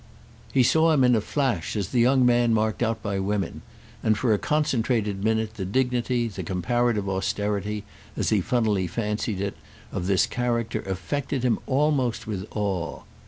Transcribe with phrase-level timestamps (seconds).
[0.51, 3.61] He saw him in a flash as the young man marked out by women;
[4.01, 7.83] and for a concentrated minute the dignity, the comparative austerity,
[8.17, 9.55] as he funnily fancied it,
[9.91, 13.03] of this character affected him almost with awe.